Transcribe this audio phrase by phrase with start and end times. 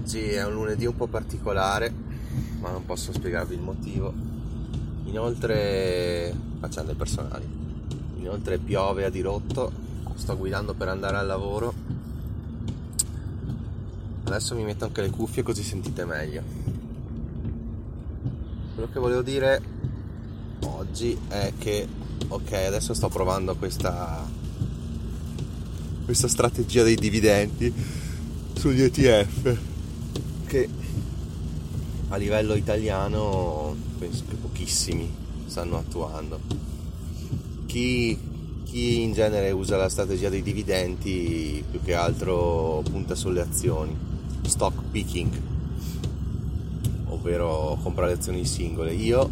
[0.00, 1.92] oggi è un lunedì un po' particolare,
[2.60, 4.12] ma non posso spiegarvi il motivo.
[5.04, 7.46] Inoltre, faccende personali,
[8.16, 9.70] inoltre piove a dirotto,
[10.14, 11.74] sto guidando per andare al lavoro.
[14.24, 16.42] Adesso mi metto anche le cuffie così sentite meglio.
[18.74, 19.62] Quello che volevo dire
[20.60, 21.86] oggi è che,
[22.26, 24.26] ok, adesso sto provando questa,
[26.06, 27.74] questa strategia dei dividendi
[28.54, 29.68] sugli ETF
[30.50, 30.68] che
[32.08, 35.08] a livello italiano penso che pochissimi
[35.46, 36.40] stanno attuando.
[37.66, 38.18] Chi,
[38.64, 43.96] chi in genere usa la strategia dei dividendi più che altro punta sulle azioni,
[44.42, 45.40] stock picking,
[47.10, 48.92] ovvero comprare azioni singole.
[48.92, 49.30] Io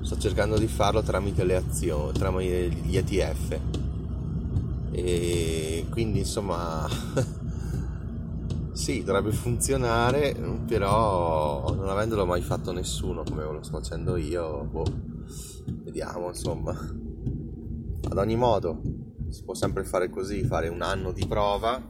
[0.00, 3.60] sto cercando di farlo tramite le azioni, tramite gli ETF.
[4.90, 6.88] E quindi insomma
[8.86, 10.32] sì, dovrebbe funzionare,
[10.64, 14.84] però non avendolo mai fatto nessuno come lo sto facendo io, boh,
[15.82, 16.70] vediamo insomma.
[16.70, 18.80] Ad ogni modo,
[19.28, 21.84] si può sempre fare così, fare un anno di prova,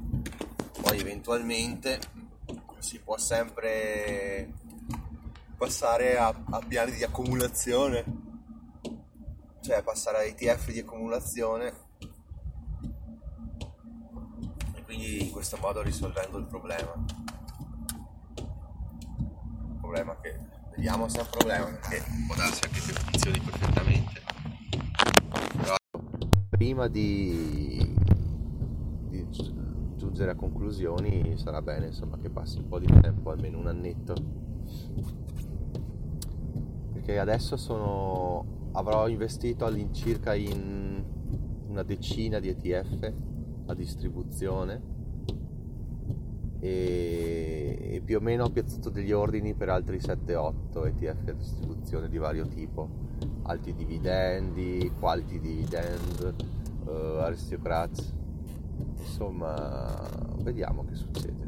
[0.81, 2.01] poi eventualmente
[2.79, 4.55] si può sempre
[5.59, 8.05] passare a, a piani di accumulazione,
[9.61, 11.85] cioè passare a ETF di accumulazione
[14.87, 16.95] quindi in questo modo risolvendo il problema.
[18.37, 20.35] Il problema che
[20.75, 24.23] vediamo se è un problema perché può darsi anche che funzioni perfettamente.
[25.59, 25.75] Però
[26.49, 27.95] prima di,
[29.11, 29.29] di
[29.97, 34.15] giungere a conclusioni sarà bene insomma che passi un po' di tempo, almeno un annetto.
[36.95, 41.05] Perché adesso sono avrò investito all'incirca in
[41.69, 43.13] una decina di ETF
[43.67, 44.96] a distribuzione
[46.67, 52.09] e, e, più o meno ho piazzato degli ordini per altri 7-8 ETF a distribuzione
[52.09, 52.89] di vario tipo.
[53.43, 56.35] Alti dividendi, quality dividend,
[56.85, 56.91] uh,
[57.21, 58.15] aristocrats
[58.99, 61.45] insomma vediamo che succede.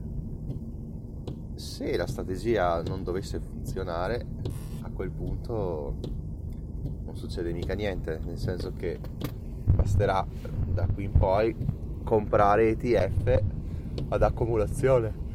[1.55, 4.25] Se la strategia non dovesse funzionare
[4.83, 5.97] a quel punto
[7.05, 9.01] non succede mica niente nel senso che
[9.75, 10.25] basterà
[10.73, 11.55] da qui in poi
[12.05, 13.48] comprare ETF
[14.09, 15.27] ad accumulazione.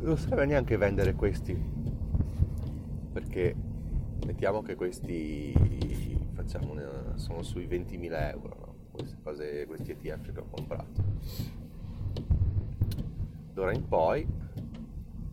[0.00, 1.56] Non serve neanche vendere questi,
[3.12, 3.54] perché
[4.24, 5.52] mettiamo che questi
[6.32, 6.74] facciamo,
[7.16, 8.74] sono sui 20.000 euro, no?
[8.92, 11.02] queste cose, questi ETF che ho comprato.
[13.52, 14.26] D'ora in poi,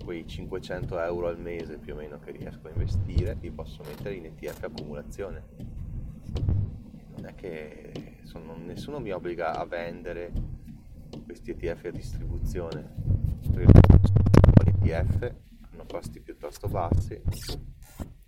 [0.04, 4.16] quei 500 euro al mese più o meno che riesco a investire, li posso mettere
[4.16, 5.44] in ETF accumulazione.
[7.16, 7.92] Non è che
[8.24, 10.32] sono, nessuno mi obbliga a vendere
[11.36, 12.94] questi ETF a distribuzione.
[13.52, 15.34] Perché gli ETF
[15.72, 17.22] hanno costi piuttosto bassi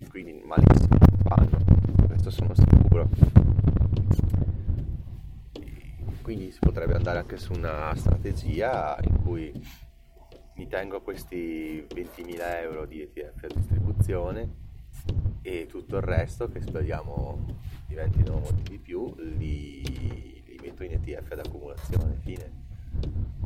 [0.10, 1.58] quindi malissimo fanno
[2.08, 3.10] questo sono sicuro.
[6.22, 9.54] Quindi si potrebbe andare anche su una strategia in cui
[10.56, 14.66] mi tengo questi 20.000 euro di ETF a distribuzione
[15.42, 17.46] e tutto il resto che speriamo
[17.88, 19.82] diventino molti di più li,
[20.46, 22.67] li metto in ETF ad accumulazione fine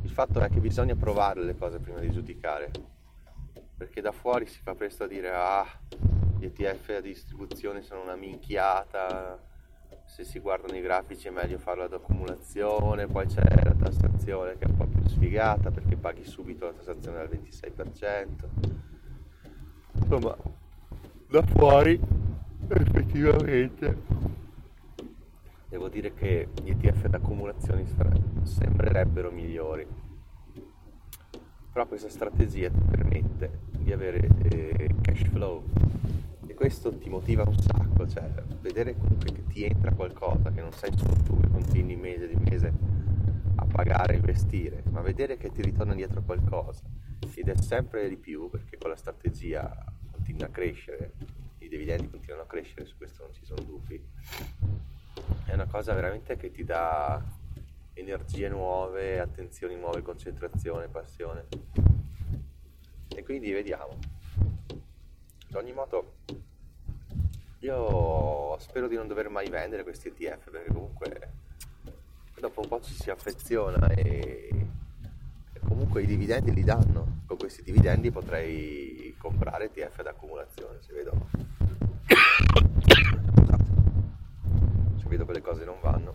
[0.04, 2.72] il fatto è che bisogna provare le cose prima di giudicare
[3.78, 5.66] perché da fuori si fa presto a dire ah
[6.38, 9.40] gli ETF a distribuzione sono una minchiata
[10.06, 14.66] se si guardano i grafici è meglio farlo ad accumulazione poi c'è la tassazione che
[14.66, 18.28] è un po' più sfigata perché paghi subito la tassazione del 26%
[19.94, 20.36] insomma
[21.30, 22.00] da fuori
[22.68, 23.98] effettivamente
[25.72, 27.86] devo dire che gli ETF d'accumulazione
[28.44, 29.88] sembrerebbero migliori
[31.72, 35.64] però questa strategia ti permette di avere eh, cash flow
[36.46, 38.30] e questo ti motiva un sacco cioè
[38.60, 42.36] vedere comunque che ti entra qualcosa che non sei solo tu che continui mese di
[42.36, 42.74] mese
[43.56, 46.84] a pagare e investire ma vedere che ti ritorna dietro qualcosa
[47.34, 49.74] ed è sempre di più perché con la strategia
[50.12, 51.14] continua a crescere
[51.60, 54.04] i dividendi continuano a crescere, su questo non ci sono dubbi.
[55.52, 57.22] È una cosa veramente che ti dà
[57.96, 61.46] energie nuove, attenzioni nuove, concentrazione, passione.
[63.10, 63.98] E quindi vediamo.
[64.70, 66.14] Ad ogni modo,
[67.60, 71.32] io spero di non dover mai vendere questi ETF perché comunque
[72.40, 74.68] dopo un po' ci si affeziona e,
[75.52, 77.24] e comunque i dividendi li danno.
[77.26, 81.51] Con questi dividendi potrei comprare ETF d'accumulazione se vedo.
[85.12, 86.14] Vedo che le cose non vanno.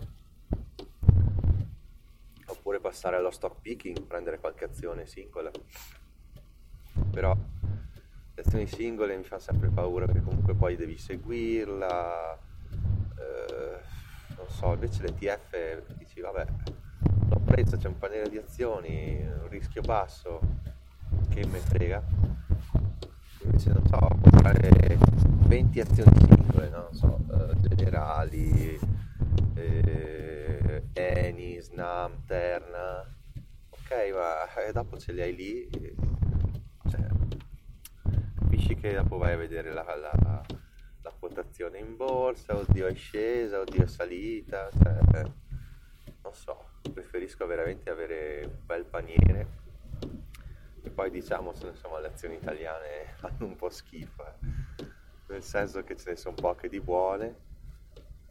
[2.47, 5.51] Oppure passare allo stock picking, prendere qualche azione singola.
[7.11, 7.37] Però
[8.35, 12.39] le azioni singole mi fa sempre paura perché comunque poi devi seguirla.
[13.19, 13.81] Eh,
[14.37, 16.47] non so, invece l'ETF dici vabbè,
[17.29, 20.41] l'ho preso, c'è un paniere di azioni, un rischio basso,
[21.29, 22.26] che me frega.
[23.57, 24.99] Invece non so, comprare
[25.47, 26.89] 20 azioni singole, no?
[26.93, 28.79] so, eh, generali,
[29.55, 33.01] eh, Eni, Snam, Terna.
[33.71, 35.71] Ok, ma eh, dopo ce li hai lì.
[36.91, 37.07] Cioè,
[38.41, 40.45] capisci che dopo vai a vedere la, la,
[41.01, 44.99] la quotazione in borsa, oddio è scesa, oddio è salita, cioè,
[46.23, 46.63] non so,
[46.93, 49.65] preferisco veramente avere un bel paniere
[50.97, 54.87] poi diciamo insomma le azioni italiane fanno un po' schifo, eh.
[55.29, 57.45] nel senso che ce ne sono poche di buone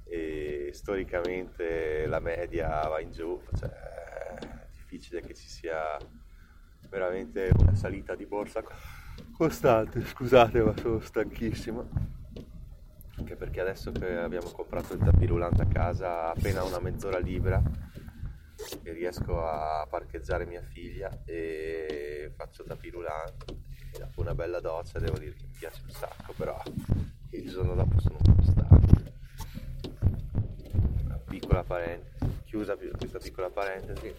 [0.04, 5.96] e storicamente la media va in giù, cioè è difficile che ci sia
[6.90, 8.64] veramente una salita di borsa
[9.32, 12.14] costante, scusate ma sono stanchissimo
[13.18, 17.62] anche perché adesso che abbiamo comprato il tapirulante a casa appena una mezz'ora libera
[18.84, 23.46] e riesco a parcheggiare mia figlia e faccio tapirulante
[23.94, 26.62] e dopo una bella doccia devo dire che mi piace un sacco però
[27.32, 29.14] il giorno dopo sono un po' stanco.
[31.04, 32.16] Una piccola parentesi
[32.56, 34.14] chiusa questa piccola parentesi.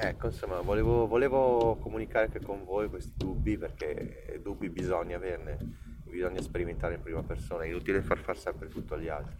[0.00, 5.56] Ecco insomma volevo, volevo comunicare anche con voi questi dubbi perché dubbi bisogna averne
[6.04, 9.36] bisogna sperimentare in prima persona, è inutile far fare sempre tutto agli altri,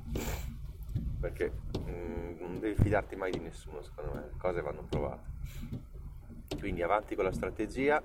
[1.20, 5.36] perché mm, non devi fidarti mai di nessuno, secondo me, le cose vanno provate.
[6.58, 8.02] Quindi avanti con la strategia,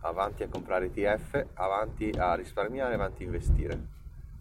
[0.00, 3.92] avanti a comprare ETF, avanti a risparmiare, avanti a investire.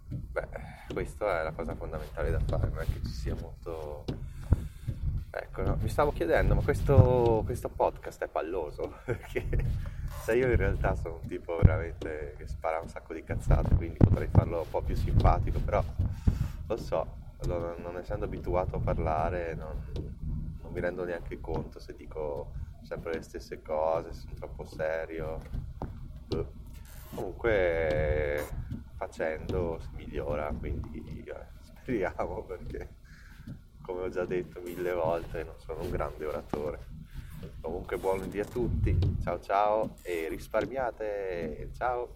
[0.07, 0.47] Beh,
[0.91, 4.05] questa è la cosa fondamentale da fare, non è che ci sia molto...
[5.35, 8.99] Ecco, no, mi stavo chiedendo, ma questo, questo podcast è palloso?
[9.03, 9.47] Perché
[10.21, 13.97] se io in realtà sono un tipo veramente che spara un sacco di cazzate, quindi
[13.97, 15.83] potrei farlo un po' più simpatico, però
[16.67, 19.83] lo so, non, non essendo abituato a parlare non,
[20.61, 22.51] non, mi rendo neanche conto se dico
[22.83, 25.39] sempre le stesse cose, se sono troppo serio.
[27.13, 28.47] Comunque
[28.95, 32.95] facendo si migliora, quindi eh, speriamo perché
[33.83, 36.91] come ho già detto mille volte non sono un grande oratore.
[37.61, 42.15] Comunque buon lunedì a tutti, ciao ciao e risparmiate, ciao!